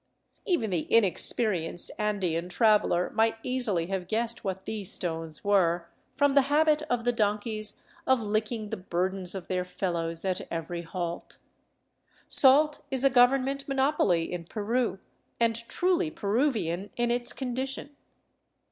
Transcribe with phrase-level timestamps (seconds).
[0.47, 6.49] Even the inexperienced Andean traveler might easily have guessed what these stones were, from the
[6.49, 11.37] habit of the donkeys of licking the burdens of their fellows at every halt.
[12.27, 14.97] Salt is a government monopoly in Peru,
[15.39, 17.95] and truly Peruvian in its condition.